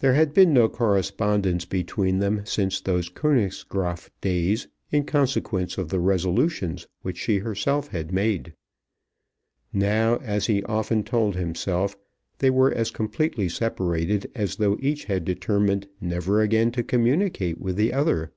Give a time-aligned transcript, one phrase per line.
[0.00, 6.00] There had been no correspondence between them since those Königsgraaf days in consequence of the
[6.00, 8.52] resolutions which she herself had made.
[9.72, 11.96] Now, as he often told himself,
[12.40, 17.76] they were as completely separated as though each had determined never again to communicate with
[17.76, 18.32] the other.